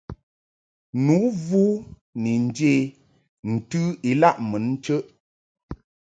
Nu 1.03 1.17
vu 1.43 1.59
ni 2.23 2.31
nje 2.45 2.73
ntɨ 3.51 3.81
ilaʼ 4.11 4.37
mun 4.49 4.65
chəʼ. 4.83 5.03